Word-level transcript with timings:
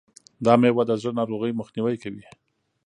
دا 0.45 0.53
مېوه 0.61 0.83
د 0.87 0.91
زړه 1.01 1.11
ناروغیو 1.19 1.59
مخنیوی 1.61 1.95
کوي. 2.03 2.25